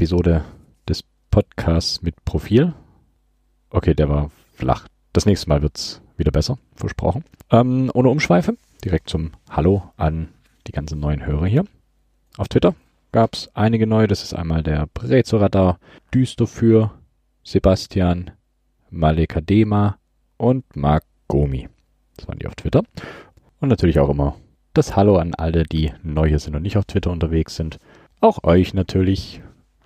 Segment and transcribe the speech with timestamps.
[0.00, 0.40] Hallo zur 14.
[0.40, 0.44] Episode
[0.88, 2.72] des Podcasts mit Profil.
[3.68, 4.86] Okay, der war flach.
[5.12, 7.22] Das nächste Mal wird's wieder besser, versprochen.
[7.50, 10.28] Ähm, ohne Umschweife, direkt zum Hallo an
[10.66, 11.64] die ganzen neuen Hörer hier.
[12.38, 12.74] Auf Twitter
[13.12, 14.06] gab's einige neue.
[14.06, 15.78] Das ist einmal der Brezoradar,
[16.14, 16.92] Düster für
[17.44, 18.30] Sebastian,
[18.88, 19.98] Malekadema
[20.38, 21.68] und Mark Gomi.
[22.16, 22.84] Das waren die auf Twitter.
[23.60, 24.36] Und natürlich auch immer
[24.72, 27.78] das Hallo an alle, die neu hier sind und nicht auf Twitter unterwegs sind.
[28.22, 29.42] Auch euch natürlich.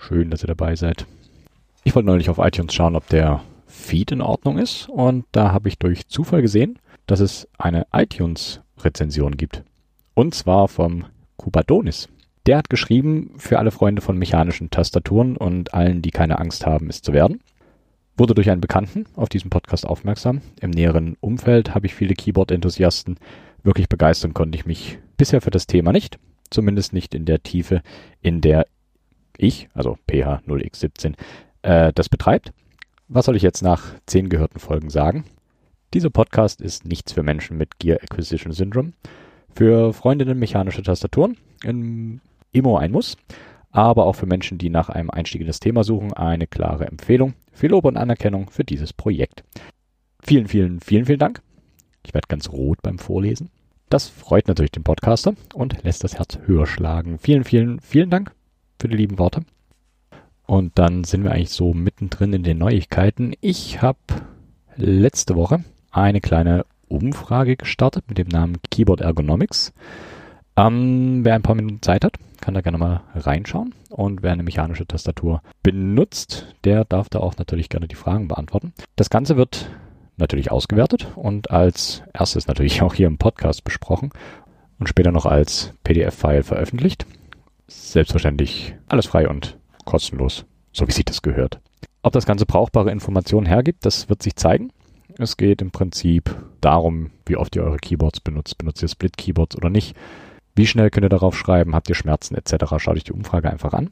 [0.06, 1.06] Schön, dass ihr dabei seid.
[1.82, 4.86] Ich wollte neulich auf iTunes schauen, ob der Feed in Ordnung ist.
[4.90, 9.62] Und da habe ich durch Zufall gesehen, dass es eine iTunes-Rezension gibt.
[10.12, 11.06] Und zwar vom
[11.38, 12.10] Kubadonis.
[12.44, 16.90] Der hat geschrieben, für alle Freunde von mechanischen Tastaturen und allen, die keine Angst haben,
[16.90, 17.40] es zu werden.
[18.18, 20.42] Wurde durch einen Bekannten auf diesen Podcast aufmerksam.
[20.60, 23.16] Im näheren Umfeld habe ich viele Keyboard-Enthusiasten.
[23.62, 26.18] Wirklich begeistern konnte ich mich bisher für das Thema nicht.
[26.50, 27.80] Zumindest nicht in der Tiefe,
[28.20, 28.66] in der
[29.38, 31.14] ich, also PH0x17,
[31.62, 32.52] äh, das betreibt.
[33.08, 35.24] Was soll ich jetzt nach zehn gehörten Folgen sagen?
[35.92, 38.92] Dieser Podcast ist nichts für Menschen mit Gear Acquisition Syndrome.
[39.54, 43.16] Für Freundinnen mechanischer Tastaturen im Immo ein Muss,
[43.70, 47.34] aber auch für Menschen, die nach einem Einstieg in das Thema suchen, eine klare Empfehlung.
[47.52, 49.44] Viel Lob und Anerkennung für dieses Projekt.
[50.20, 51.42] Vielen, vielen, vielen, vielen Dank.
[52.04, 53.50] Ich werde ganz rot beim Vorlesen.
[53.88, 57.18] Das freut natürlich den Podcaster und lässt das Herz höher schlagen.
[57.18, 58.32] Vielen, vielen, vielen Dank
[58.78, 59.42] für die lieben Worte.
[60.46, 63.34] Und dann sind wir eigentlich so mittendrin in den Neuigkeiten.
[63.40, 63.98] Ich habe
[64.76, 69.72] letzte Woche eine kleine Umfrage gestartet mit dem Namen Keyboard Ergonomics.
[70.56, 73.74] Ähm, wer ein paar Minuten Zeit hat, kann da gerne mal reinschauen.
[73.90, 78.72] Und wer eine mechanische Tastatur benutzt, der darf da auch natürlich gerne die Fragen beantworten.
[78.96, 79.70] Das Ganze wird
[80.16, 84.10] natürlich ausgewertet und als erstes natürlich auch hier im Podcast besprochen
[84.78, 87.06] und später noch als PDF-File veröffentlicht.
[87.66, 91.60] Selbstverständlich alles frei und kostenlos, so wie sich das gehört.
[92.02, 94.70] Ob das Ganze brauchbare Informationen hergibt, das wird sich zeigen.
[95.18, 98.58] Es geht im Prinzip darum, wie oft ihr eure Keyboards benutzt.
[98.58, 99.96] Benutzt ihr Split-Keyboards oder nicht?
[100.54, 101.74] Wie schnell könnt ihr darauf schreiben?
[101.74, 102.74] Habt ihr Schmerzen etc.?
[102.78, 103.90] Schaut euch die Umfrage einfach an.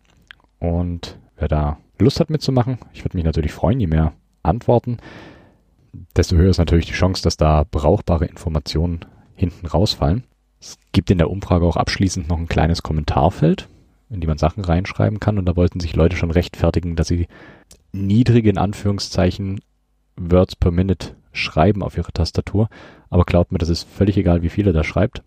[0.58, 4.12] Und wer da Lust hat mitzumachen, ich würde mich natürlich freuen, je mehr
[4.42, 4.98] Antworten,
[6.16, 9.04] desto höher ist natürlich die Chance, dass da brauchbare Informationen
[9.34, 10.24] hinten rausfallen.
[10.62, 13.68] Es gibt in der Umfrage auch abschließend noch ein kleines Kommentarfeld,
[14.10, 15.36] in die man Sachen reinschreiben kann.
[15.36, 17.26] Und da wollten sich Leute schon rechtfertigen, dass sie
[17.90, 19.60] niedrige, in Anführungszeichen,
[20.16, 22.68] Words per Minute schreiben auf ihre Tastatur.
[23.10, 25.24] Aber glaubt mir, das ist völlig egal, wie viele da schreibt.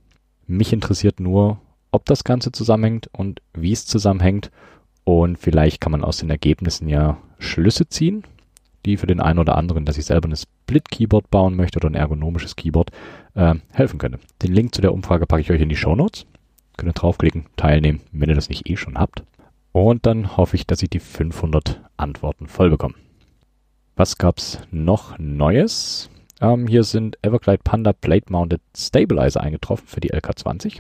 [0.47, 1.59] Mich interessiert nur,
[1.91, 4.51] ob das Ganze zusammenhängt und wie es zusammenhängt.
[5.03, 8.23] Und vielleicht kann man aus den Ergebnissen ja Schlüsse ziehen,
[8.85, 11.95] die für den einen oder anderen, der sich selber ein Split-Keyboard bauen möchte oder ein
[11.95, 12.91] ergonomisches Keyboard,
[13.33, 14.19] äh, helfen könnte.
[14.41, 16.25] Den Link zu der Umfrage packe ich euch in die Show Notes.
[16.77, 19.23] Könnt ihr draufklicken, teilnehmen, wenn ihr das nicht eh schon habt.
[19.71, 22.95] Und dann hoffe ich, dass ich die 500 Antworten voll bekomme.
[23.95, 26.09] Was gab's noch Neues?
[26.41, 30.79] Ähm, hier sind Everglide Panda Plate Mounted Stabilizer eingetroffen für die LK20.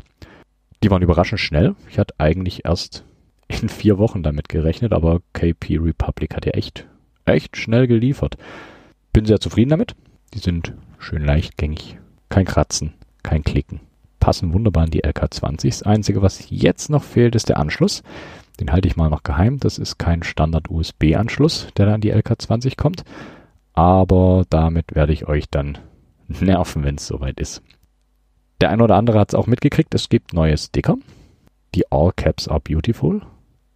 [0.83, 1.75] Die waren überraschend schnell.
[1.89, 3.05] Ich hatte eigentlich erst
[3.47, 6.87] in vier Wochen damit gerechnet, aber KP Republic hat ja echt
[7.25, 8.37] echt schnell geliefert.
[9.13, 9.95] Bin sehr zufrieden damit.
[10.33, 11.97] Die sind schön leichtgängig.
[12.29, 12.93] Kein Kratzen,
[13.23, 13.81] kein Klicken.
[14.19, 15.67] Passen wunderbar in die LK20.
[15.67, 18.03] Das Einzige, was jetzt noch fehlt, ist der Anschluss.
[18.59, 19.59] Den halte ich mal noch geheim.
[19.59, 23.03] Das ist kein Standard-USB-Anschluss, der dann die LK20 kommt.
[23.73, 25.77] Aber damit werde ich euch dann
[26.27, 27.61] nerven, wenn es soweit ist.
[28.61, 29.93] Der eine oder andere hat es auch mitgekriegt.
[29.93, 30.97] Es gibt neue Sticker.
[31.75, 33.21] Die All Caps are beautiful,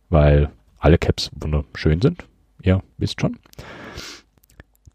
[0.09, 2.28] weil alle Caps wunderschön sind
[2.61, 3.37] ihr wisst schon.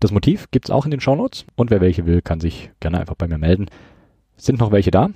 [0.00, 3.00] Das Motiv gibt es auch in den Shownotes und wer welche will, kann sich gerne
[3.00, 3.66] einfach bei mir melden.
[4.36, 5.10] Sind noch welche da?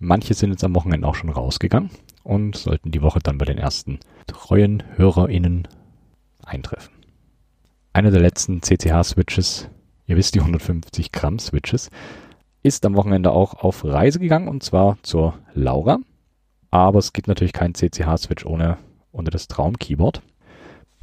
[0.00, 1.90] Manche sind jetzt am Wochenende auch schon rausgegangen
[2.24, 5.68] und sollten die Woche dann bei den ersten treuen HörerInnen
[6.42, 6.92] eintreffen.
[7.92, 9.70] Einer der letzten CCH-Switches,
[10.06, 11.90] ihr wisst die 150 Gramm Switches,
[12.64, 15.98] ist am Wochenende auch auf Reise gegangen und zwar zur Laura.
[16.70, 18.78] Aber es gibt natürlich keinen CCH-Switch ohne,
[19.12, 20.22] ohne das Traum-Keyboard.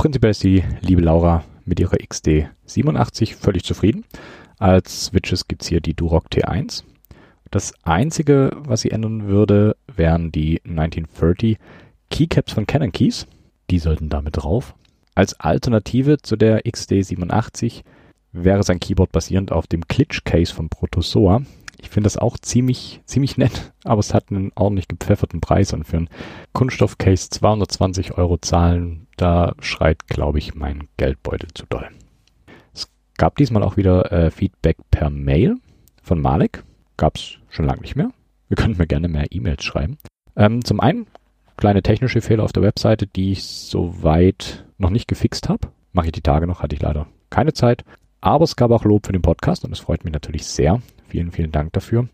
[0.01, 4.03] Prinzipiell ist die liebe Laura mit ihrer XD87 völlig zufrieden.
[4.57, 6.85] Als Switches gibt es hier die Duroc T1.
[7.51, 11.59] Das einzige, was sie ändern würde, wären die 1930
[12.09, 13.27] Keycaps von Canon Keys.
[13.69, 14.73] Die sollten damit drauf.
[15.13, 17.83] Als Alternative zu der XD87
[18.31, 21.43] wäre sein Keyboard basierend auf dem Glitch Case von Protozoa.
[21.79, 25.83] Ich finde das auch ziemlich, ziemlich nett, aber es hat einen ordentlich gepfefferten Preis und
[25.83, 26.09] für ein
[26.53, 31.87] Kunststoffcase 220 Euro zahlen, da schreit, glaube ich, mein Geldbeutel zu doll.
[32.73, 35.55] Es gab diesmal auch wieder äh, Feedback per Mail
[36.01, 36.63] von Malek.
[36.97, 38.11] Gab es schon lange nicht mehr.
[38.47, 39.97] Wir könnten mir gerne mehr E-Mails schreiben.
[40.35, 41.07] Ähm, zum einen
[41.57, 45.69] kleine technische Fehler auf der Webseite, die ich soweit noch nicht gefixt habe.
[45.93, 47.83] Mache ich die Tage noch, hatte ich leider keine Zeit.
[48.21, 50.81] Aber es gab auch Lob für den Podcast und es freut mich natürlich sehr.
[51.07, 52.07] Vielen, vielen Dank dafür.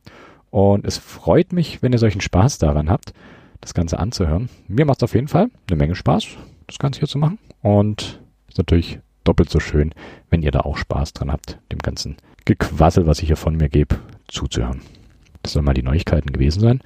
[0.49, 3.13] Und es freut mich, wenn ihr solchen Spaß daran habt,
[3.61, 4.49] das Ganze anzuhören.
[4.67, 6.27] Mir macht es auf jeden Fall eine Menge Spaß,
[6.67, 7.39] das Ganze hier zu machen.
[7.61, 9.93] Und ist natürlich doppelt so schön,
[10.29, 13.69] wenn ihr da auch Spaß dran habt, dem ganzen Gequassel, was ich hier von mir
[13.69, 14.81] gebe, zuzuhören.
[15.43, 16.81] Das sollen mal die Neuigkeiten gewesen sein.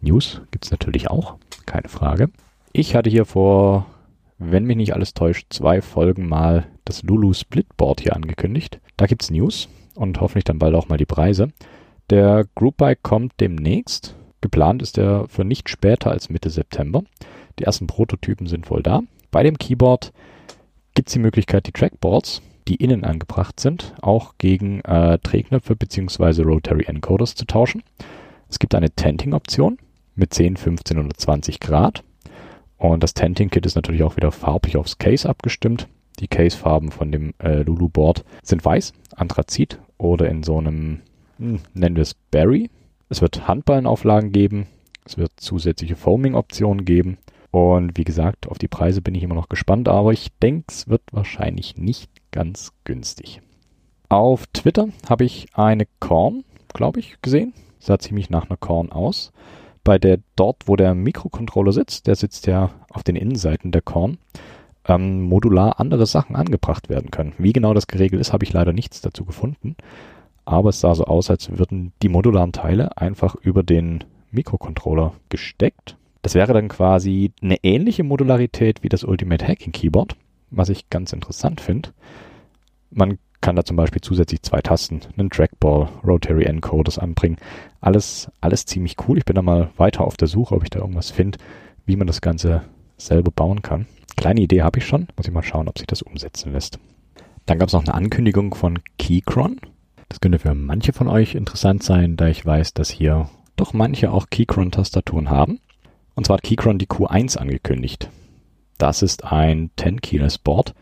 [0.00, 1.36] News gibt es natürlich auch,
[1.66, 2.30] keine Frage.
[2.72, 3.86] Ich hatte hier vor,
[4.38, 8.80] wenn mich nicht alles täuscht, zwei Folgen mal das Lulu Splitboard hier angekündigt.
[8.96, 11.48] Da gibt es News und hoffentlich dann bald auch mal die Preise.
[12.10, 14.16] Der Group Bike kommt demnächst.
[14.40, 17.02] Geplant ist er für nicht später als Mitte September.
[17.60, 19.02] Die ersten Prototypen sind wohl da.
[19.30, 20.14] Bei dem Keyboard
[20.94, 26.40] gibt es die Möglichkeit, die Trackboards, die innen angebracht sind, auch gegen äh, Drehknöpfe bzw.
[26.40, 27.82] Rotary Encoders zu tauschen.
[28.48, 29.76] Es gibt eine Tenting-Option
[30.14, 32.02] mit 10, 15 oder 20 Grad.
[32.78, 35.86] Und das Tenting-Kit ist natürlich auch wieder farblich aufs Case abgestimmt.
[36.18, 41.00] Die Case-Farben von dem äh, Lulu-Board sind weiß, Anthrazit oder in so einem,
[41.38, 42.70] hm, nennen wir es Berry.
[43.10, 44.66] Es wird Handballenauflagen geben.
[45.04, 47.18] Es wird zusätzliche Foaming-Optionen geben.
[47.50, 50.88] Und wie gesagt, auf die Preise bin ich immer noch gespannt, aber ich denke, es
[50.88, 53.42] wird wahrscheinlich nicht ganz günstig.
[54.08, 57.52] Auf Twitter habe ich eine Korn, glaube ich, gesehen.
[57.78, 59.32] Sah ziemlich nach einer Korn aus.
[59.82, 64.18] Bei der dort, wo der Mikrocontroller sitzt, der sitzt ja auf den Innenseiten der Korn,
[64.86, 67.32] ähm, modular andere Sachen angebracht werden können.
[67.38, 69.76] Wie genau das geregelt ist, habe ich leider nichts dazu gefunden.
[70.44, 75.96] Aber es sah so aus, als würden die modularen Teile einfach über den Mikrocontroller gesteckt
[76.22, 80.16] das wäre dann quasi eine ähnliche Modularität wie das Ultimate Hacking Keyboard,
[80.50, 81.90] was ich ganz interessant finde.
[82.90, 87.38] Man kann da zum Beispiel zusätzlich zwei Tasten, einen Trackball, Rotary Encoders anbringen.
[87.80, 89.18] Alles, alles ziemlich cool.
[89.18, 91.38] Ich bin da mal weiter auf der Suche, ob ich da irgendwas finde,
[91.86, 92.62] wie man das Ganze
[92.98, 93.86] selber bauen kann.
[94.16, 95.08] Kleine Idee habe ich schon.
[95.16, 96.78] Muss ich mal schauen, ob sich das umsetzen lässt.
[97.46, 99.58] Dann gab es noch eine Ankündigung von Keychron.
[100.10, 104.12] Das könnte für manche von euch interessant sein, da ich weiß, dass hier doch manche
[104.12, 105.60] auch Keychron-Tastaturen haben.
[106.14, 108.08] Und zwar hat Keychron die Q1 angekündigt.
[108.78, 110.74] Das ist ein 10-Keyless-Board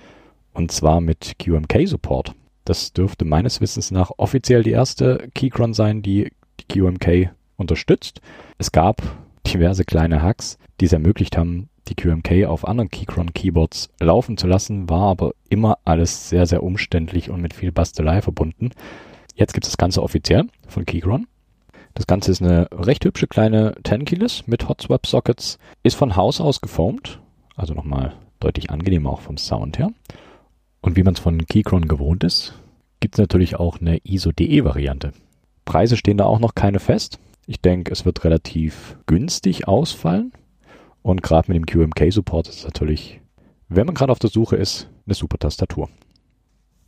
[0.52, 2.34] und zwar mit QMK-Support.
[2.64, 6.30] Das dürfte meines Wissens nach offiziell die erste Keychron sein, die
[6.60, 8.20] die QMK unterstützt.
[8.58, 9.02] Es gab
[9.46, 14.46] diverse kleine Hacks, die es ermöglicht haben, die QMK auf anderen Keychron Keyboards laufen zu
[14.46, 18.70] lassen, war aber immer alles sehr, sehr umständlich und mit viel Bastelei verbunden.
[19.34, 21.26] Jetzt gibt es das Ganze offiziell von Keychron
[21.98, 26.14] das Ganze ist eine recht hübsche kleine 10 Keyless mit Hot Swap Sockets, ist von
[26.14, 27.20] Haus aus geformt,
[27.56, 29.90] also nochmal deutlich angenehmer auch vom Sound her.
[30.80, 32.54] Und wie man es von Keychron gewohnt ist,
[33.00, 35.10] gibt es natürlich auch eine ISO-DE-Variante.
[35.64, 37.18] Preise stehen da auch noch keine fest.
[37.48, 40.30] Ich denke, es wird relativ günstig ausfallen.
[41.02, 43.20] Und gerade mit dem QMK-Support ist es natürlich,
[43.68, 45.88] wenn man gerade auf der Suche ist, eine super Tastatur.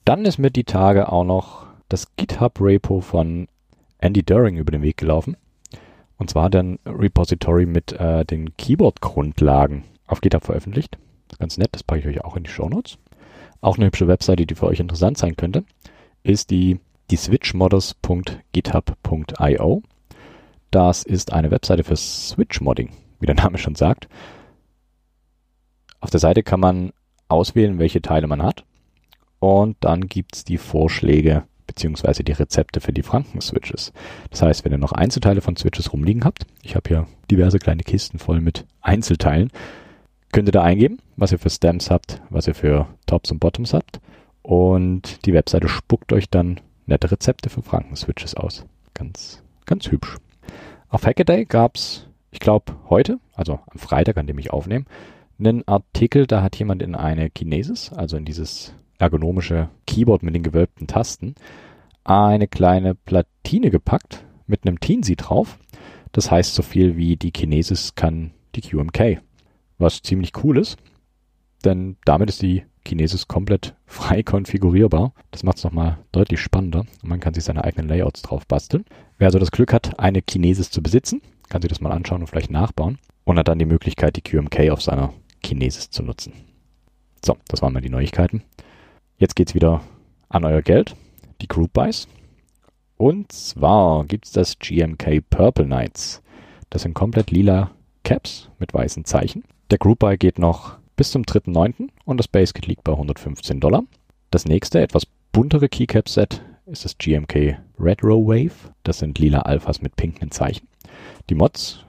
[0.05, 3.49] Dann ist mir die Tage auch noch das GitHub-Repo von
[4.01, 5.37] Andy During über den Weg gelaufen.
[6.17, 10.99] Und zwar dann Repository mit äh, den Keyboard-Grundlagen auf GitHub veröffentlicht.
[11.39, 12.99] Ganz nett, das packe ich euch auch in die Show Notes.
[13.61, 15.65] Auch eine hübsche Webseite, die für euch interessant sein könnte,
[16.23, 16.81] ist die,
[17.11, 19.83] die switchmodders.github.io.
[20.71, 24.09] Das ist eine Webseite für Switch-Modding, wie der Name schon sagt.
[26.01, 26.93] Auf der Seite kann man
[27.29, 28.65] auswählen, welche Teile man hat.
[29.39, 33.93] Und dann gibt es die Vorschläge, beziehungsweise die Rezepte für die Franken-Switches.
[34.31, 37.85] Das heißt, wenn ihr noch Einzelteile von Switches rumliegen habt, ich habe hier diverse kleine
[37.85, 39.53] Kisten voll mit Einzelteilen,
[40.33, 43.73] könnt ihr da eingeben, was ihr für Stems habt, was ihr für Tops und Bottoms
[43.73, 44.01] habt
[44.43, 48.67] und die Webseite spuckt euch dann nette Rezepte für Franken-Switches aus.
[48.93, 50.17] Ganz, ganz hübsch.
[50.89, 54.87] Auf Hackaday gab es, ich glaube, heute, also am Freitag, an dem ich aufnehme,
[55.39, 60.43] einen Artikel, da hat jemand in eine Kinesis, also in dieses ergonomische Keyboard mit den
[60.43, 61.35] gewölbten Tasten,
[62.05, 65.59] eine kleine Platine gepackt mit einem Teensy drauf.
[66.13, 69.21] Das heißt so viel wie die Kinesis kann die QMK.
[69.79, 70.77] Was ziemlich cool ist,
[71.65, 75.13] denn damit ist die Kinesis komplett frei konfigurierbar.
[75.31, 78.85] Das macht es nochmal deutlich spannender und man kann sich seine eigenen Layouts drauf basteln.
[79.19, 82.27] Wer also das Glück hat, eine Kinesis zu besitzen, kann sich das mal anschauen und
[82.27, 86.33] vielleicht nachbauen und hat dann die Möglichkeit, die QMK auf seiner Kinesis zu nutzen.
[87.25, 88.43] So, das waren mal die Neuigkeiten.
[89.21, 89.83] Jetzt geht's wieder
[90.31, 90.97] an euer Geld,
[91.43, 92.09] die Group Buys.
[92.97, 96.23] Und zwar gibt's das GMK Purple Knights.
[96.71, 97.71] Das sind komplett lila
[98.03, 99.45] Caps mit weißen Zeichen.
[99.71, 101.91] Der Group Buy geht noch bis zum 3.9.
[102.07, 103.83] und das Base Kit liegt bei 115 Dollar.
[104.31, 108.73] Das nächste, etwas buntere Keycap Set ist das GMK Retro Wave.
[108.85, 110.67] Das sind lila Alphas mit pinken Zeichen.
[111.29, 111.85] Die Mods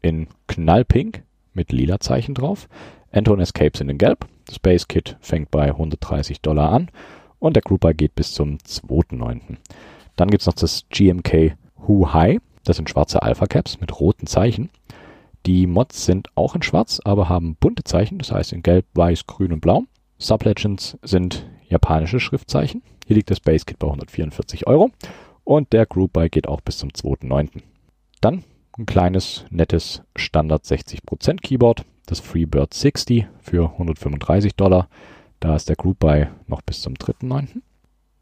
[0.00, 1.22] in Knallpink
[1.54, 2.68] mit lila Zeichen drauf.
[3.12, 4.26] Enter und Escape sind in gelb.
[4.52, 6.90] Das Base Kit fängt bei 130 Dollar an
[7.38, 9.56] und der Grouper geht bis zum 2.9.
[10.16, 12.38] Dann gibt es noch das GMK Who High.
[12.62, 14.68] Das sind schwarze Alpha Caps mit roten Zeichen.
[15.46, 19.26] Die Mods sind auch in schwarz, aber haben bunte Zeichen, das heißt in gelb, weiß,
[19.26, 19.84] grün und blau.
[20.18, 22.82] Sublegends sind japanische Schriftzeichen.
[23.06, 24.90] Hier liegt das Base Kit bei 144 Euro
[25.44, 27.62] und der Group Buy geht auch bis zum 2.9.
[28.20, 28.44] Dann
[28.76, 34.88] ein kleines, nettes Standard 60% Keyboard, das Freebird 60 für 135 Dollar.
[35.40, 37.62] Da ist der Group Buy noch bis zum 3.9.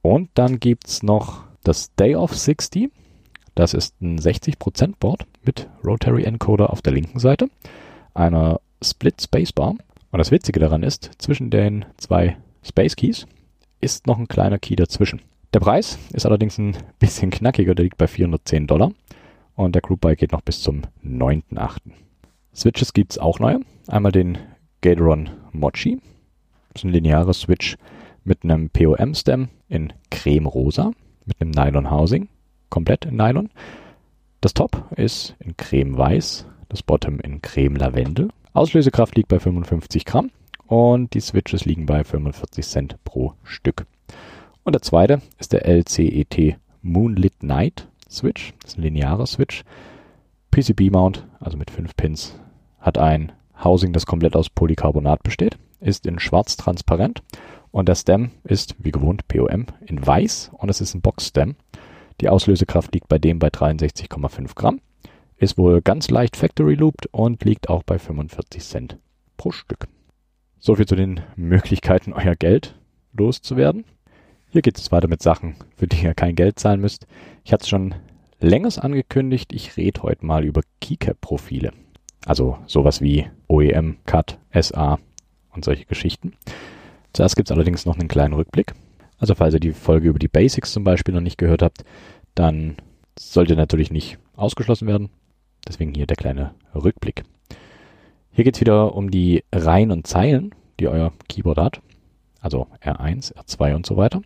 [0.03, 2.91] Und dann gibt es noch das Day of 60.
[3.55, 7.51] Das ist ein 60% Board mit Rotary Encoder auf der linken Seite,
[8.15, 9.75] einer Split Spacebar.
[10.13, 13.27] Und das Witzige daran ist, zwischen den zwei Space Keys
[13.81, 15.21] ist noch ein kleiner Key dazwischen.
[15.53, 18.93] Der Preis ist allerdings ein bisschen knackiger, der liegt bei 410 Dollar.
[19.57, 21.79] Und der Group Buy geht noch bis zum 9.8.
[22.55, 23.61] Switches gibt es auch neue.
[23.87, 24.39] Einmal den
[24.81, 26.01] Gatoron Mochi.
[26.73, 27.77] Das ist ein lineares Switch
[28.25, 30.93] mit einem POM-Stem in creme-rosa,
[31.27, 32.29] mit einem Nylon-Housing,
[32.69, 33.51] komplett in Nylon.
[34.41, 38.31] Das Top ist in creme-weiß, das Bottom in creme-lavendel.
[38.53, 40.31] Auslösekraft liegt bei 55 Gramm
[40.67, 43.87] und die Switches liegen bei 45 Cent pro Stück.
[44.65, 48.53] Und der zweite ist der LCET Moonlit Night Switch.
[48.63, 49.65] Das ist ein linearer Switch.
[50.51, 52.39] PCB-Mount, also mit 5 Pins,
[52.81, 57.23] hat ein Housing, das komplett aus Polycarbonat besteht, ist in schwarz transparent
[57.71, 61.57] und der Stem ist, wie gewohnt, POM in weiß und es ist ein Box-Stem.
[62.21, 64.81] Die Auslösekraft liegt bei dem bei 63,5 Gramm,
[65.37, 68.99] ist wohl ganz leicht Factory-looped und liegt auch bei 45 Cent
[69.37, 69.89] pro Stück.
[70.59, 72.75] Soviel zu den Möglichkeiten, euer Geld
[73.13, 73.85] loszuwerden.
[74.51, 77.07] Hier geht es weiter mit Sachen, für die ihr kein Geld zahlen müsst.
[77.45, 77.95] Ich hatte es schon
[78.41, 81.73] längers angekündigt, ich rede heute mal über Keycap-Profile.
[82.27, 84.99] Also sowas wie OEM, CAT, SA
[85.55, 86.33] und solche Geschichten.
[87.13, 88.75] Zuerst gibt es allerdings noch einen kleinen Rückblick.
[89.19, 91.85] Also falls ihr die Folge über die Basics zum Beispiel noch nicht gehört habt,
[92.35, 92.77] dann
[93.19, 95.11] sollte natürlich nicht ausgeschlossen werden.
[95.67, 97.25] Deswegen hier der kleine Rückblick.
[98.33, 101.83] Hier geht es wieder um die Reihen und Zeilen, die euer Keyboard hat.
[102.41, 104.23] Also R1, R2 und so weiter.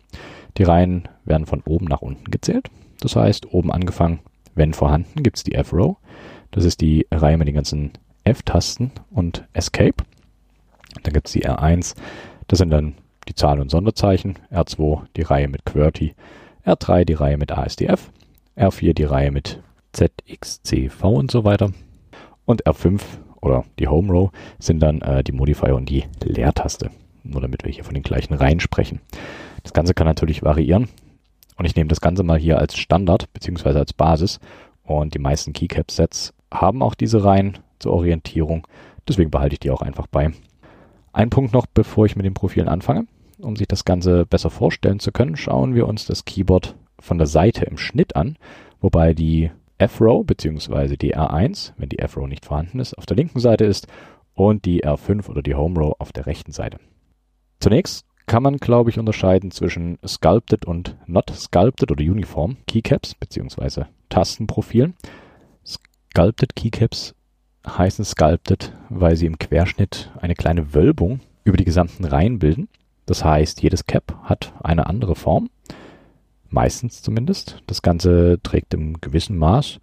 [0.57, 2.69] Die Reihen werden von oben nach unten gezählt.
[2.99, 4.19] Das heißt, oben angefangen,
[4.55, 5.97] wenn vorhanden, gibt es die F-Row.
[6.51, 7.91] Das ist die Reihe mit den ganzen
[8.23, 10.03] F-Tasten und Escape.
[11.03, 11.95] Dann gibt es die R1.
[12.47, 12.95] Das sind dann
[13.27, 14.35] die Zahl- und Sonderzeichen.
[14.51, 16.13] R2 die Reihe mit QWERTY.
[16.65, 18.11] R3 die Reihe mit ASDF.
[18.57, 19.61] R4 die Reihe mit
[19.93, 21.71] ZXCV und so weiter.
[22.45, 23.01] Und R5
[23.41, 26.89] oder die Home Row sind dann äh, die Modifier und die Leertaste.
[27.23, 29.01] Nur damit wir hier von den gleichen Reihen sprechen.
[29.63, 30.87] Das Ganze kann natürlich variieren.
[31.57, 34.39] Und ich nehme das Ganze mal hier als Standard beziehungsweise als Basis.
[34.83, 38.67] Und die meisten Keycap-Sets haben auch diese Reihen zur Orientierung.
[39.07, 40.31] Deswegen behalte ich die auch einfach bei.
[41.13, 43.07] Ein Punkt noch, bevor ich mit den Profilen anfange.
[43.39, 47.27] Um sich das Ganze besser vorstellen zu können, schauen wir uns das Keyboard von der
[47.27, 48.37] Seite im Schnitt an,
[48.79, 50.95] wobei die F-Row bzw.
[50.95, 53.87] die R1, wenn die F-Row nicht vorhanden ist, auf der linken Seite ist
[54.33, 56.79] und die R5 oder die Home Row auf der rechten Seite.
[57.59, 63.85] Zunächst kann man, glaube ich, unterscheiden zwischen Sculpted und Not Sculpted oder Uniform Keycaps bzw.
[64.09, 64.95] Tastenprofilen.
[65.63, 67.13] Sculpted Keycaps
[67.67, 72.67] heißen Sculpted, weil sie im Querschnitt eine kleine Wölbung über die gesamten Reihen bilden.
[73.05, 75.49] Das heißt, jedes Cap hat eine andere Form,
[76.49, 77.61] meistens zumindest.
[77.67, 79.79] Das Ganze trägt im gewissen Maß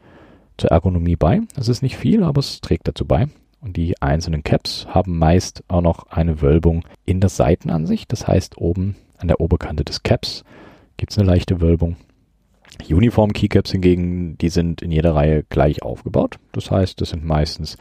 [0.56, 1.40] zur Ergonomie bei.
[1.56, 3.28] Es ist nicht viel, aber es trägt dazu bei.
[3.62, 8.12] Und die einzelnen Caps haben meist auch noch eine Wölbung in der Seitenansicht.
[8.12, 10.44] Das heißt, oben an der Oberkante des Caps
[10.98, 11.96] gibt es eine leichte Wölbung
[12.90, 16.38] Uniform Keycaps hingegen, die sind in jeder Reihe gleich aufgebaut.
[16.52, 17.76] Das heißt, das sind meistens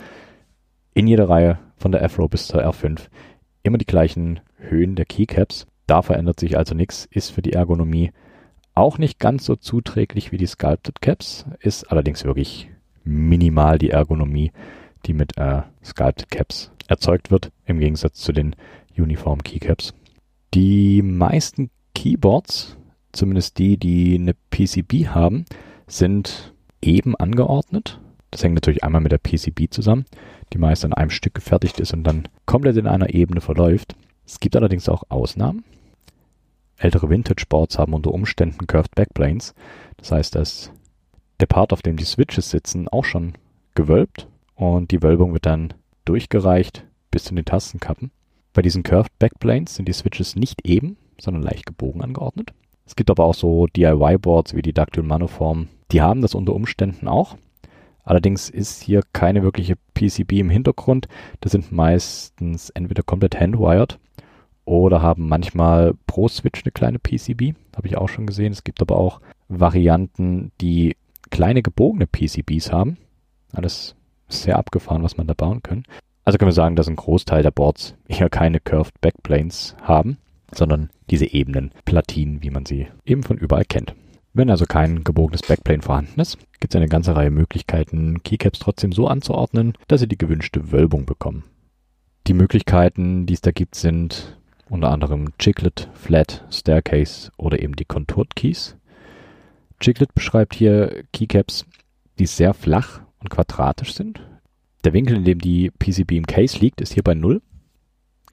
[0.93, 3.07] in jeder Reihe von der Afro bis zur R5
[3.63, 5.67] immer die gleichen Höhen der Keycaps.
[5.87, 8.11] Da verändert sich also nichts, ist für die Ergonomie
[8.73, 12.69] auch nicht ganz so zuträglich wie die Sculpted Caps, ist allerdings wirklich
[13.03, 14.51] minimal die Ergonomie,
[15.05, 18.55] die mit äh, Sculpted Caps erzeugt wird, im Gegensatz zu den
[18.97, 19.93] Uniform Keycaps.
[20.53, 22.77] Die meisten Keyboards
[23.11, 25.45] zumindest die, die eine PCB haben,
[25.87, 27.99] sind eben angeordnet.
[28.31, 30.05] Das hängt natürlich einmal mit der PCB zusammen,
[30.53, 33.95] die meist an einem Stück gefertigt ist und dann komplett in einer Ebene verläuft.
[34.25, 35.63] Es gibt allerdings auch Ausnahmen.
[36.77, 39.53] Ältere Vintage-Boards haben unter Umständen Curved Backplanes.
[39.97, 40.71] Das heißt, dass
[41.39, 43.33] der Part, auf dem die Switches sitzen, auch schon
[43.75, 44.27] gewölbt
[44.61, 45.73] und die Wölbung wird dann
[46.05, 48.11] durchgereicht bis zu den Tastenkappen.
[48.53, 52.53] Bei diesen Curved Backplanes sind die Switches nicht eben, sondern leicht gebogen angeordnet.
[52.85, 55.69] Es gibt aber auch so DIY-Boards wie die Dactyl Manoform.
[55.91, 57.37] Die haben das unter Umständen auch.
[58.03, 61.07] Allerdings ist hier keine wirkliche PCB im Hintergrund.
[61.39, 63.97] Das sind meistens entweder komplett handwired
[64.65, 67.55] oder haben manchmal pro Switch eine kleine PCB.
[67.75, 68.51] Habe ich auch schon gesehen.
[68.51, 70.95] Es gibt aber auch Varianten, die
[71.31, 72.97] kleine gebogene PCBs haben.
[73.53, 73.95] Alles
[74.31, 75.83] sehr abgefahren, was man da bauen kann.
[76.23, 80.17] Also können wir sagen, dass ein Großteil der Boards eher keine Curved Backplanes haben,
[80.53, 83.95] sondern diese ebenen Platinen, wie man sie eben von überall kennt.
[84.33, 88.93] Wenn also kein gebogenes Backplane vorhanden ist, gibt es eine ganze Reihe Möglichkeiten, Keycaps trotzdem
[88.93, 91.43] so anzuordnen, dass sie die gewünschte Wölbung bekommen.
[92.27, 94.37] Die Möglichkeiten, die es da gibt, sind
[94.69, 98.77] unter anderem Chiclet, Flat, Staircase oder eben die Contoured Keys.
[99.81, 101.65] Chiclet beschreibt hier Keycaps,
[102.19, 104.21] die sehr flach und quadratisch sind.
[104.83, 107.41] Der Winkel, in dem die PCB im Case liegt, ist hier bei 0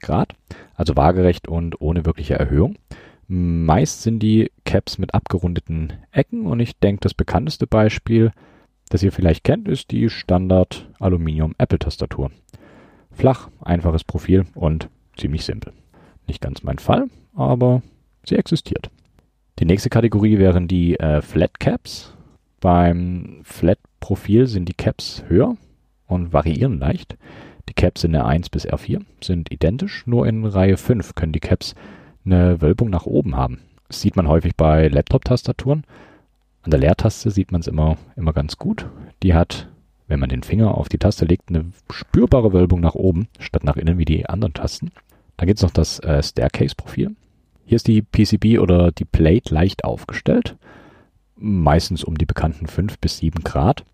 [0.01, 0.33] Grad,
[0.75, 2.77] also waagerecht und ohne wirkliche Erhöhung.
[3.27, 8.31] Meist sind die Caps mit abgerundeten Ecken und ich denke, das bekannteste Beispiel,
[8.89, 12.31] das ihr vielleicht kennt, ist die Standard Aluminium Apple Tastatur.
[13.11, 15.73] Flach, einfaches Profil und ziemlich simpel.
[16.27, 17.83] Nicht ganz mein Fall, aber
[18.23, 18.89] sie existiert.
[19.59, 22.15] Die nächste Kategorie wären die äh, Flat Caps.
[22.61, 25.55] Beim Flat Profil sind die Caps höher
[26.07, 27.17] und variieren leicht.
[27.69, 31.39] Die Caps in der 1 bis R4 sind identisch, nur in Reihe 5 können die
[31.39, 31.75] Caps
[32.25, 33.59] eine Wölbung nach oben haben.
[33.87, 35.83] Das sieht man häufig bei Laptop-Tastaturen.
[36.63, 38.87] An der Leertaste sieht man es immer, immer ganz gut.
[39.23, 39.69] Die hat,
[40.07, 43.77] wenn man den Finger auf die Taste legt, eine spürbare Wölbung nach oben, statt nach
[43.77, 44.91] innen wie die anderen Tasten.
[45.37, 47.15] Dann gibt es noch das äh, Staircase-Profil.
[47.65, 50.57] Hier ist die PCB oder die Plate leicht aufgestellt,
[51.39, 53.85] meistens um die bekannten 5 bis 7 Grad.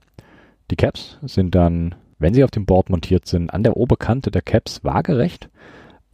[0.72, 4.42] Die Caps sind dann, wenn sie auf dem Board montiert sind, an der Oberkante der
[4.42, 5.50] Caps waagerecht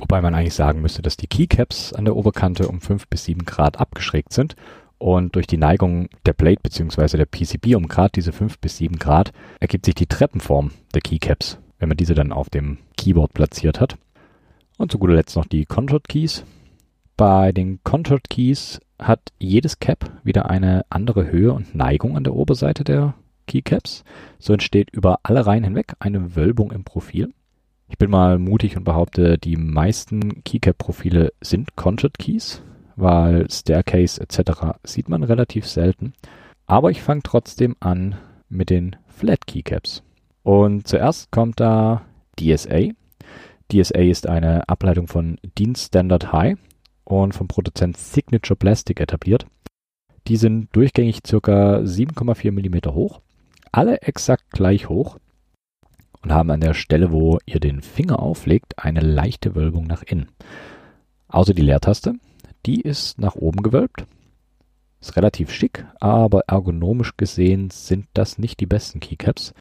[0.02, 3.46] Wobei man eigentlich sagen müsste, dass die Keycaps an der Oberkante um 5 bis 7
[3.46, 4.56] Grad abgeschrägt sind.
[4.98, 7.18] Und durch die Neigung der Plate bzw.
[7.18, 11.60] der PCB um gerade diese 5 bis 7 Grad ergibt sich die Treppenform der Keycaps,
[11.78, 13.98] wenn man diese dann auf dem Keyboard platziert hat.
[14.78, 16.46] Und zu guter Letzt noch die Contoured Keys.
[17.22, 22.34] Bei den Contoured Keys hat jedes Cap wieder eine andere Höhe und Neigung an der
[22.34, 23.14] Oberseite der
[23.46, 24.04] Keycaps.
[24.40, 27.32] So entsteht über alle Reihen hinweg eine Wölbung im Profil.
[27.90, 32.64] Ich bin mal mutig und behaupte, die meisten Keycap-Profile sind Conjured Keys,
[32.96, 34.80] weil Staircase etc.
[34.84, 36.14] sieht man relativ selten.
[36.66, 38.16] Aber ich fange trotzdem an
[38.50, 40.02] mit den Flat Keycaps.
[40.42, 42.02] Und zuerst kommt da
[42.40, 42.94] DSA.
[43.72, 46.58] DSA ist eine Ableitung von Dienst Standard High
[47.20, 49.46] und vom Produzent Signature Plastic etabliert.
[50.28, 51.80] Die sind durchgängig ca.
[51.80, 53.22] 7,4 mm hoch,
[53.72, 55.18] alle exakt gleich hoch
[56.22, 60.30] und haben an der Stelle, wo ihr den Finger auflegt, eine leichte Wölbung nach innen.
[61.28, 62.16] Außer die Leertaste,
[62.66, 64.06] die ist nach oben gewölbt.
[65.00, 69.54] Ist relativ schick, aber ergonomisch gesehen sind das nicht die besten Keycaps.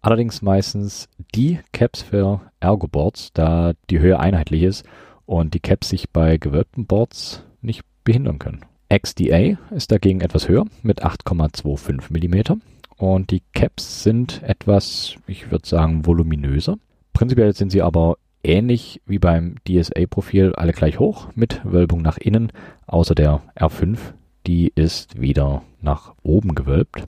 [0.00, 4.84] Allerdings meistens die Caps für Ergo-Boards, da die Höhe einheitlich ist
[5.26, 8.64] und die Caps sich bei gewölbten Boards nicht behindern können.
[8.92, 12.60] XDA ist dagegen etwas höher mit 8,25 mm
[12.96, 16.76] und die Caps sind etwas, ich würde sagen, voluminöser.
[17.12, 22.52] Prinzipiell sind sie aber ähnlich wie beim DSA-Profil alle gleich hoch mit Wölbung nach innen,
[22.86, 23.98] außer der R5,
[24.46, 27.04] die ist wieder nach oben gewölbt.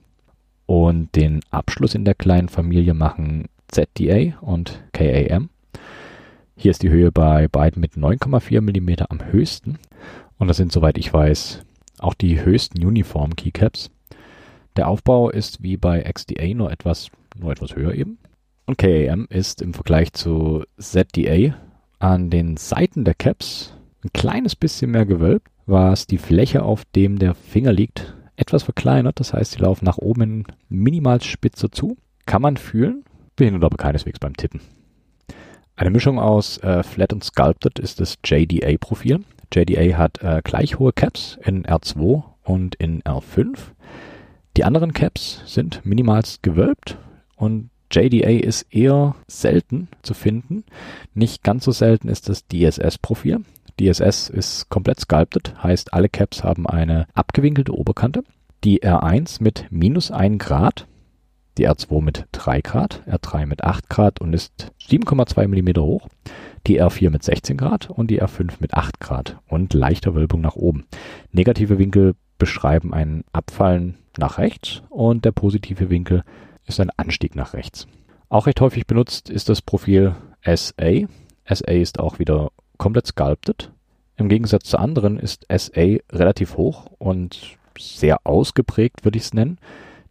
[0.67, 5.51] Und den Abschluss in der kleinen Familie machen ZDA und KAM.
[6.57, 9.79] Hier ist die Höhe bei beiden mit 9,4 mm am höchsten.
[10.39, 11.63] Und das sind, soweit ich weiß,
[11.99, 13.91] auch die höchsten Uniform Keycaps.
[14.77, 18.19] Der Aufbau ist wie bei XDA nur etwas, nur etwas höher eben.
[18.67, 21.55] Und KAM ist im Vergleich zu ZDA
[21.99, 27.19] an den Seiten der Caps ein kleines bisschen mehr gewölbt, was die Fläche, auf dem
[27.19, 29.21] der Finger liegt, etwas verkleinert.
[29.21, 31.97] Das heißt, sie laufen nach oben in minimal spitzer zu.
[32.27, 33.05] Kann man fühlen,
[33.37, 34.61] behindert aber keineswegs beim Tippen.
[35.77, 39.25] Eine Mischung aus äh, Flat und Sculpted ist das JDA-Profil.
[39.53, 43.57] JDA hat äh, gleich hohe Caps in R2 und in R5.
[44.57, 46.97] Die anderen Caps sind minimalst gewölbt
[47.35, 50.63] und JDA ist eher selten zu finden.
[51.13, 53.41] Nicht ganz so selten ist das DSS-Profil.
[53.81, 58.23] DSS ist komplett sculpted, heißt alle Caps haben eine abgewinkelte Oberkante.
[58.63, 60.87] Die R1 mit minus 1 Grad,
[61.59, 66.09] die R2 mit 3 Grad, R3 mit 8 Grad und ist 7,2 mm hoch,
[66.67, 70.57] die R4 mit 16 Grad und die R5 mit 8 Grad und leichter Wölbung nach
[70.57, 70.87] oben.
[71.33, 76.25] Negative Winkel beschreiben ein Abfallen nach rechts und der positive Winkel
[76.67, 77.87] ist ein Anstieg nach rechts.
[78.29, 80.15] Auch recht häufig benutzt ist das Profil
[80.45, 81.07] SA.
[81.47, 83.71] SA ist auch wieder komplett sculpted.
[84.17, 89.59] Im Gegensatz zu anderen ist SA relativ hoch und sehr ausgeprägt, würde ich es nennen.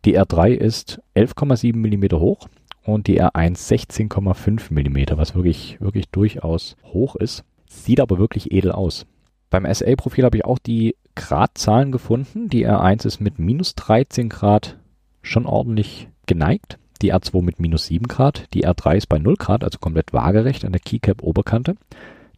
[0.06, 2.50] Die R3 ist 11,7 mm hoch
[2.84, 7.46] und die R1 16,5 mm, was wirklich, wirklich durchaus hoch ist.
[7.68, 9.06] Sieht aber wirklich edel aus.
[9.50, 12.50] Beim SA-Profil habe ich auch die Gradzahlen gefunden.
[12.50, 14.78] Die R1 ist mit minus 13 Grad
[15.22, 16.80] schon ordentlich geneigt.
[17.02, 18.54] Die R2 mit minus 7 Grad.
[18.54, 21.76] Die R3 ist bei 0 Grad, also komplett waagerecht an der Keycap-Oberkante.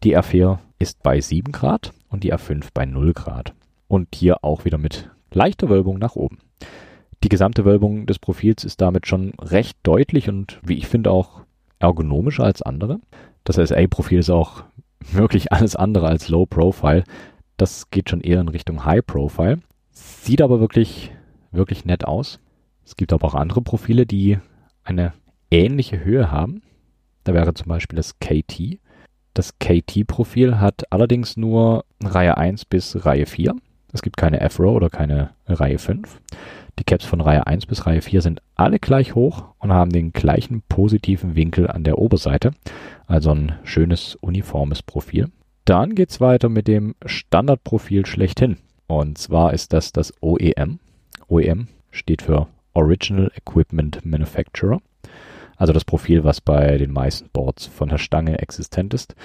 [0.03, 3.53] Die R4 ist bei 7 Grad und die R5 bei 0 Grad.
[3.87, 6.37] Und hier auch wieder mit leichter Wölbung nach oben.
[7.23, 11.41] Die gesamte Wölbung des Profils ist damit schon recht deutlich und wie ich finde auch
[11.79, 12.99] ergonomischer als andere.
[13.43, 14.63] Das SA-Profil ist auch
[15.11, 17.03] wirklich alles andere als Low Profile.
[17.57, 19.59] Das geht schon eher in Richtung High Profile.
[19.91, 21.11] Sieht aber wirklich,
[21.51, 22.39] wirklich nett aus.
[22.85, 24.37] Es gibt aber auch andere Profile, die
[24.83, 25.13] eine
[25.49, 26.61] ähnliche Höhe haben.
[27.23, 28.79] Da wäre zum Beispiel das KT.
[29.33, 33.55] Das KT-Profil hat allerdings nur Reihe 1 bis Reihe 4.
[33.91, 36.21] Es gibt keine F-Row oder keine Reihe 5.
[36.77, 40.11] Die Caps von Reihe 1 bis Reihe 4 sind alle gleich hoch und haben den
[40.11, 42.51] gleichen positiven Winkel an der Oberseite.
[43.07, 45.29] Also ein schönes uniformes Profil.
[45.63, 48.57] Dann geht's weiter mit dem Standardprofil schlechthin.
[48.87, 50.79] Und zwar ist das das OEM.
[51.27, 54.79] OEM steht für Original Equipment Manufacturer.
[55.55, 59.15] Also das Profil, was bei den meisten Boards von der Stange existent ist.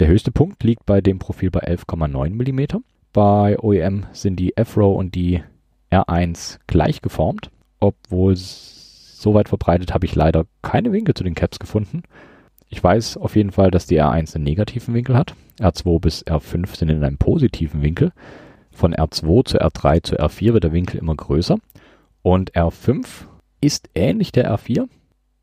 [0.00, 2.82] Der höchste Punkt liegt bei dem Profil bei 11,9 mm.
[3.12, 5.42] Bei OEM sind die F-Row und die
[5.90, 11.58] R1 gleich geformt, obwohl so weit verbreitet habe ich leider keine Winkel zu den Caps
[11.58, 12.02] gefunden.
[12.68, 15.34] Ich weiß auf jeden Fall, dass die R1 einen negativen Winkel hat.
[15.58, 18.12] R2 bis R5 sind in einem positiven Winkel.
[18.70, 21.56] Von R2 zu R3 zu R4 wird der Winkel immer größer.
[22.22, 23.06] Und R5
[23.60, 24.86] ist ähnlich der R4,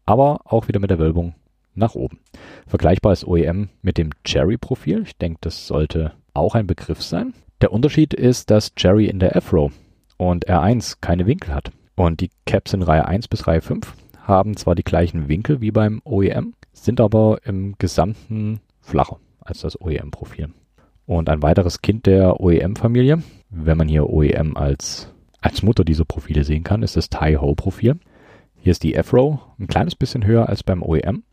[0.05, 1.33] aber auch wieder mit der Wölbung
[1.73, 2.19] nach oben.
[2.67, 5.03] Vergleichbar ist OEM mit dem Cherry-Profil.
[5.03, 7.33] Ich denke, das sollte auch ein Begriff sein.
[7.61, 9.71] Der Unterschied ist, dass Cherry in der F-Row
[10.17, 11.71] und R1 keine Winkel hat.
[11.95, 15.71] Und die Caps in Reihe 1 bis Reihe 5 haben zwar die gleichen Winkel wie
[15.71, 20.49] beim OEM, sind aber im Gesamten flacher als das OEM-Profil.
[21.05, 26.43] Und ein weiteres Kind der OEM-Familie, wenn man hier OEM als, als Mutter dieser Profile
[26.43, 27.99] sehen kann, ist das Tai-Ho-Profil.
[28.57, 31.23] Hier ist die F-Row ein kleines bisschen höher als beim OEM.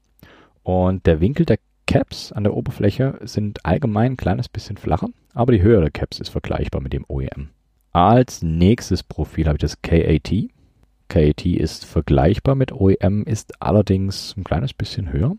[0.62, 5.53] Und der Winkel der Caps an der Oberfläche sind allgemein ein kleines bisschen flacher, aber
[5.53, 7.49] die Höhe der Caps ist vergleichbar mit dem OEM.
[7.92, 10.48] Als nächstes Profil habe ich das KAT.
[11.09, 15.37] KAT ist vergleichbar mit OEM, ist allerdings ein kleines bisschen höher.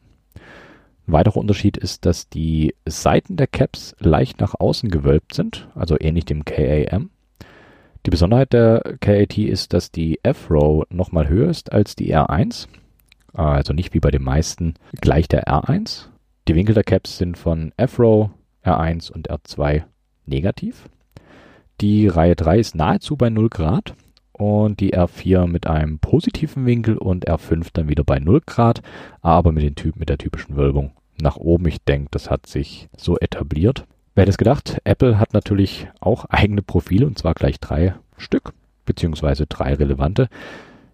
[1.08, 5.98] Ein weiterer Unterschied ist, dass die Seiten der Caps leicht nach außen gewölbt sind, also
[6.00, 7.10] ähnlich dem KAM.
[8.06, 12.68] Die Besonderheit der KAT ist, dass die F-Row nochmal höher ist als die R1,
[13.34, 16.10] also nicht wie bei den meisten gleich der R1.
[16.48, 18.30] Die Winkel der Caps sind von F-Row,
[18.64, 19.84] R1 und R2
[20.28, 20.88] negativ.
[21.82, 23.96] Die Reihe 3 ist nahezu bei 0 Grad
[24.32, 28.82] und die R4 mit einem positiven Winkel und R5 dann wieder bei 0 Grad,
[29.22, 31.68] aber mit, den Typ, mit der typischen Wölbung nach oben.
[31.68, 33.86] Ich denke, das hat sich so etabliert.
[34.16, 34.78] Wer hätte es gedacht?
[34.84, 38.54] Apple hat natürlich auch eigene Profile und zwar gleich drei Stück,
[38.86, 40.30] beziehungsweise drei relevante.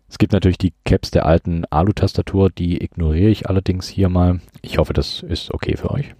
[0.09, 4.39] Es gibt natürlich die Caps der alten Alu-Tastatur, die ignoriere ich allerdings hier mal.
[4.61, 6.15] Ich hoffe, das ist okay für euch.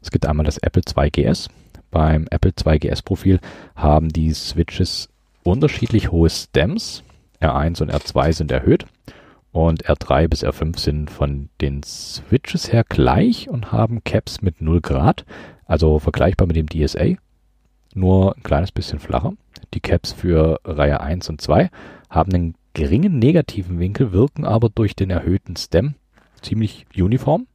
[0.00, 1.48] Es gibt einmal das Apple 2GS,
[1.90, 3.40] beim Apple 2GS Profil
[3.74, 5.08] haben die Switches
[5.42, 7.02] unterschiedlich hohe Stems.
[7.40, 8.86] R1 und R2 sind erhöht
[9.52, 14.80] und R3 bis R5 sind von den Switches her gleich und haben Caps mit 0
[14.80, 15.24] Grad,
[15.64, 17.16] also vergleichbar mit dem DSA,
[17.94, 19.32] nur ein kleines bisschen flacher.
[19.72, 21.70] Die Caps für Reihe 1 und 2
[22.10, 25.94] haben einen geringen negativen Winkel, wirken aber durch den erhöhten Stem
[26.42, 27.46] ziemlich uniform.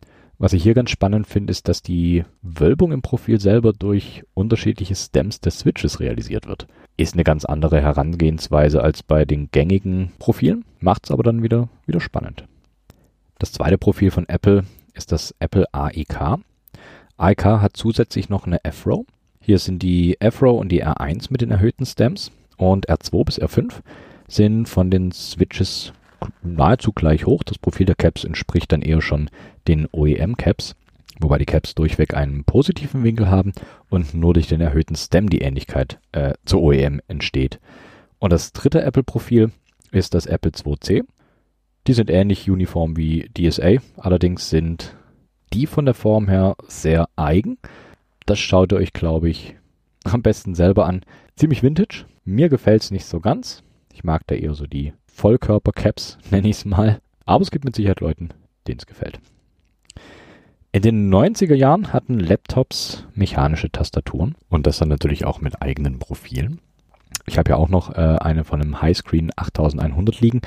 [0.41, 4.95] Was ich hier ganz spannend finde, ist, dass die Wölbung im Profil selber durch unterschiedliche
[4.95, 6.65] Stems des Switches realisiert wird.
[6.97, 11.69] Ist eine ganz andere Herangehensweise als bei den gängigen Profilen, macht es aber dann wieder,
[11.85, 12.45] wieder spannend.
[13.37, 14.63] Das zweite Profil von Apple
[14.95, 16.39] ist das Apple AEK.
[17.17, 19.05] AEK hat zusätzlich noch eine F-Row.
[19.41, 23.73] Hier sind die F-Row und die R1 mit den erhöhten Stems und R2 bis R5
[24.27, 25.93] sind von den Switches
[26.43, 27.43] nahezu gleich hoch.
[27.43, 29.29] Das Profil der Caps entspricht dann eher schon
[29.67, 30.75] den OEM-Caps,
[31.19, 33.53] wobei die Caps durchweg einen positiven Winkel haben
[33.89, 37.59] und nur durch den erhöhten Stem die Ähnlichkeit äh, zur OEM entsteht.
[38.19, 39.51] Und das dritte Apple-Profil
[39.91, 41.03] ist das Apple 2C.
[41.87, 44.95] Die sind ähnlich uniform wie DSA, allerdings sind
[45.53, 47.57] die von der Form her sehr eigen.
[48.25, 49.55] Das schaut ihr euch, glaube ich,
[50.03, 51.01] am besten selber an.
[51.35, 52.05] Ziemlich vintage.
[52.23, 53.63] Mir gefällt es nicht so ganz.
[53.93, 56.99] Ich mag da eher so die Vollkörper-Caps, nenne ich es mal.
[57.25, 58.29] Aber es gibt mit Sicherheit Leuten,
[58.67, 59.19] denen es gefällt.
[60.73, 65.99] In den 90er Jahren hatten Laptops mechanische Tastaturen und das dann natürlich auch mit eigenen
[65.99, 66.61] Profilen.
[67.25, 70.41] Ich habe ja auch noch äh, eine von einem Highscreen 8100 liegen,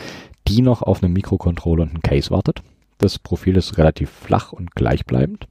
[0.48, 2.62] die noch auf einem Mikrocontroller und einem Case wartet.
[2.98, 5.46] Das Profil ist relativ flach und gleichbleibend.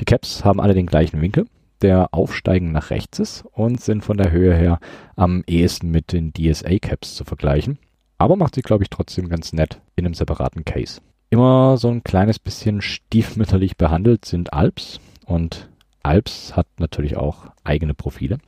[0.00, 1.46] Die Caps haben alle den gleichen Winkel,
[1.82, 4.78] der aufsteigend nach rechts ist und sind von der Höhe her
[5.16, 7.78] am ehesten mit den DSA-Caps zu vergleichen.
[8.18, 11.00] Aber macht sich, glaube ich, trotzdem ganz nett in einem separaten Case.
[11.30, 15.68] Immer so ein kleines bisschen stiefmütterlich behandelt sind Alps und
[16.02, 18.38] Alps hat natürlich auch eigene Profile.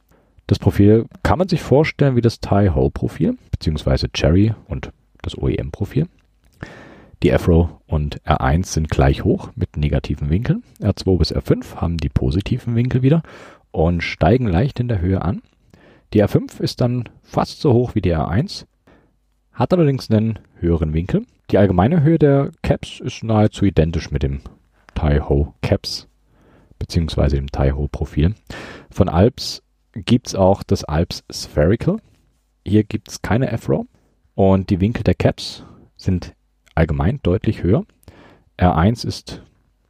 [0.46, 4.90] Das Profil kann man sich vorstellen wie das Tai-Ho-Profil, beziehungsweise Cherry und
[5.22, 6.08] das OEM-Profil.
[7.22, 10.64] Die Afro und R1 sind gleich hoch mit negativen Winkeln.
[10.80, 13.22] R2 bis R5 haben die positiven Winkel wieder
[13.70, 15.42] und steigen leicht in der Höhe an.
[16.14, 18.64] Die R5 ist dann fast so hoch wie die R1,
[19.60, 21.26] hat allerdings einen höheren Winkel.
[21.50, 24.40] Die allgemeine Höhe der Caps ist nahezu identisch mit dem
[24.94, 26.08] Tai-Ho Caps
[26.78, 28.34] beziehungsweise dem Tai-Ho Profil.
[28.90, 31.98] Von Alps gibt's auch das Alps Spherical.
[32.66, 33.86] Hier gibt's keine Afro
[34.34, 35.62] und die Winkel der Caps
[35.98, 36.34] sind
[36.74, 37.84] allgemein deutlich höher.
[38.56, 39.42] R1 ist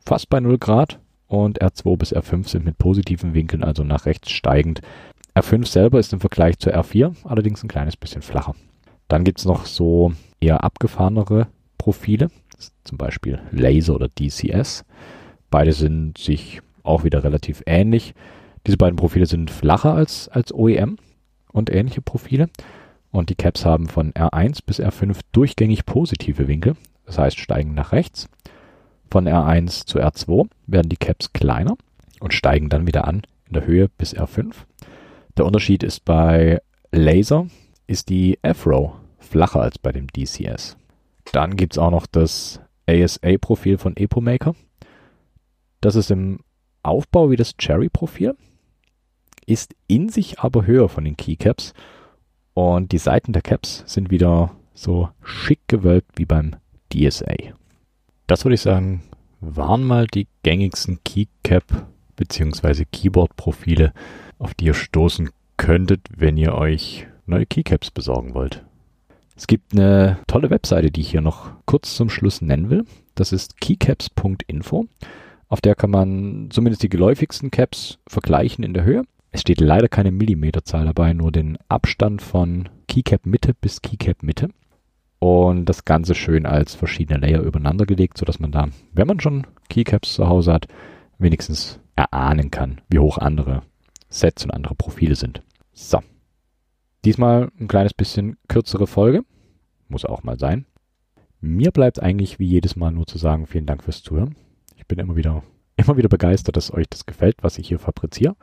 [0.05, 4.33] fast bei 0 Grad und R2 bis R5 sind mit positiven Winkeln, also nach rechts
[4.33, 4.81] steigend.
[5.37, 8.57] R5 selber ist im Vergleich zur R4 allerdings ein kleines bisschen flacher.
[9.11, 12.29] Dann gibt es noch so eher abgefahrenere Profile,
[12.85, 14.85] zum Beispiel Laser oder DCS.
[15.51, 18.15] Beide sind sich auch wieder relativ ähnlich.
[18.69, 20.97] Diese beiden Profile sind flacher als, als OEM
[21.51, 22.51] und ähnliche Profile.
[23.11, 27.91] Und die Caps haben von R1 bis R5 durchgängig positive Winkel, das heißt steigen nach
[27.91, 28.29] rechts.
[29.11, 31.77] Von R1 zu R2 werden die Caps kleiner
[32.21, 34.53] und steigen dann wieder an in der Höhe bis R5.
[35.37, 36.61] Der Unterschied ist bei
[36.93, 37.49] Laser
[37.91, 38.93] ist die F-Row
[39.31, 40.77] flacher als bei dem DCS.
[41.33, 44.55] Dann gibt es auch noch das ASA-Profil von EpoMaker.
[45.81, 46.41] Das ist im
[46.83, 48.37] Aufbau wie das Cherry-Profil,
[49.47, 51.73] ist in sich aber höher von den Keycaps
[52.55, 56.57] und die Seiten der Caps sind wieder so schick gewölbt wie beim
[56.93, 57.35] DSA.
[58.27, 59.03] Das würde ich sagen,
[59.41, 62.85] waren mal die gängigsten Keycap bzw.
[62.91, 63.93] Keyboard-Profile,
[64.39, 68.65] auf die ihr stoßen könntet, wenn ihr euch neue Keycaps besorgen wollt.
[69.41, 72.85] Es gibt eine tolle Webseite, die ich hier noch kurz zum Schluss nennen will.
[73.15, 74.87] Das ist keycaps.info.
[75.49, 79.89] Auf der kann man zumindest die geläufigsten Caps vergleichen in der Höhe es steht leider
[79.89, 84.49] keine Millimeterzahl dabei, nur den Abstand von Keycap Mitte bis Keycap Mitte.
[85.21, 89.47] Und das Ganze schön als verschiedene Layer übereinander gelegt, sodass man da, wenn man schon
[89.69, 90.67] Keycaps zu Hause hat,
[91.19, 93.63] wenigstens erahnen kann, wie hoch andere
[94.09, 95.43] Sets und andere Profile sind.
[95.73, 96.01] So.
[97.05, 99.23] Diesmal ein kleines bisschen kürzere Folge.
[99.89, 100.67] Muss auch mal sein.
[101.41, 104.37] Mir bleibt eigentlich wie jedes Mal nur zu sagen, vielen Dank fürs Zuhören.
[104.77, 105.43] Ich bin immer wieder,
[105.77, 108.37] immer wieder begeistert, dass euch das gefällt, was ich hier fabriziere.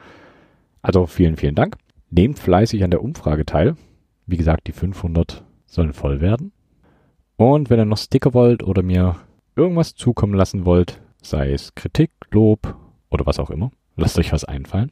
[0.82, 1.78] Also vielen, vielen Dank.
[2.10, 3.76] Nehmt fleißig an der Umfrage teil.
[4.26, 6.52] Wie gesagt, die 500 sollen voll werden.
[7.36, 9.18] Und wenn ihr noch Sticker wollt oder mir
[9.56, 12.76] irgendwas zukommen lassen wollt, sei es Kritik, Lob
[13.10, 14.92] oder was auch immer, lasst euch was einfallen,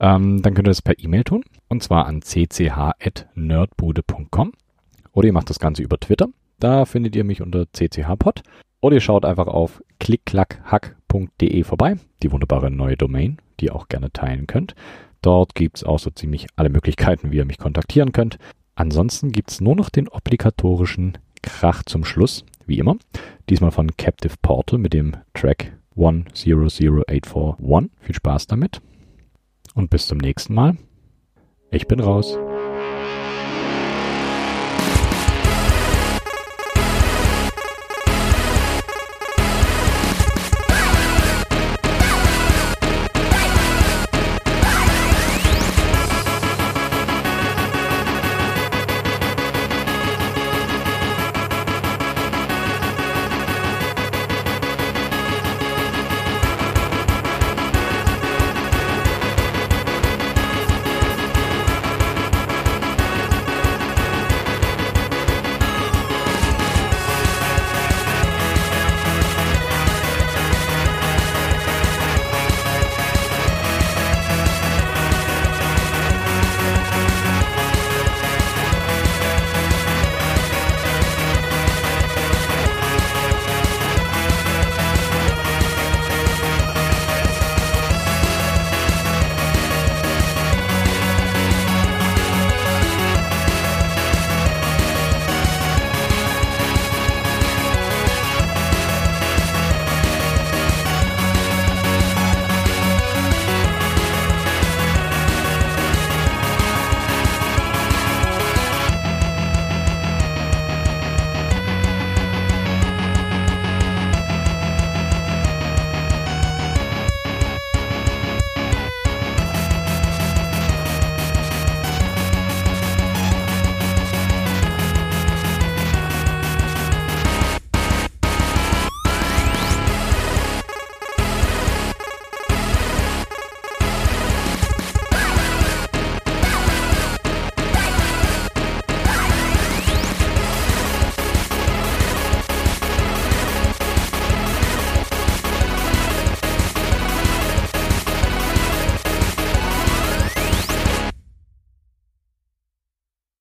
[0.00, 1.42] ähm, dann könnt ihr das per E-Mail tun.
[1.68, 4.52] Und zwar an cch.nerdbude.com.
[5.12, 6.28] Oder ihr macht das Ganze über Twitter.
[6.58, 8.42] Da findet ihr mich unter cchpod.
[8.80, 14.10] Oder ihr schaut einfach auf klickklackhack.de vorbei, die wunderbare neue Domain, die ihr auch gerne
[14.12, 14.74] teilen könnt.
[15.22, 18.36] Dort gibt es auch so ziemlich alle Möglichkeiten, wie ihr mich kontaktieren könnt.
[18.74, 22.96] Ansonsten gibt es nur noch den obligatorischen Krach zum Schluss, wie immer.
[23.48, 27.90] Diesmal von Captive Portal mit dem Track 100841.
[28.00, 28.82] Viel Spaß damit
[29.74, 30.76] und bis zum nächsten Mal.
[31.70, 32.38] Ich bin raus.